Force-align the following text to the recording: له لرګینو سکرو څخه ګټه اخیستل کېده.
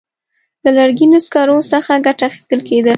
له 0.63 0.69
لرګینو 0.77 1.19
سکرو 1.25 1.57
څخه 1.71 1.93
ګټه 2.05 2.23
اخیستل 2.29 2.59
کېده. 2.67 2.89